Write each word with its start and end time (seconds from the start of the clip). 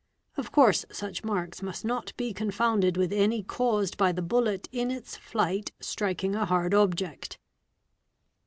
—Of 0.35 0.51
course 0.51 0.83
such 0.91 1.23
marks 1.23 1.61
must 1.61 1.85
not 1.85 2.11
be 2.17 2.33
confounded 2.33 2.97
with 2.97 3.13
any 3.13 3.43
caused 3.43 3.97
by 3.97 4.11
the— 4.11 4.21
bullet 4.23 4.67
in 4.71 4.89
its 4.89 5.15
flight 5.15 5.73
striking 5.79 6.33
a 6.33 6.45
hard 6.47 6.73
object. 6.73 7.37